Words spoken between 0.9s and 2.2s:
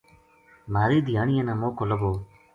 دھیانیاں نا موقعو لبھو